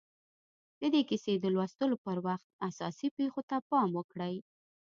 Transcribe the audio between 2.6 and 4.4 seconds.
اساسي پېښو ته پام وکړئ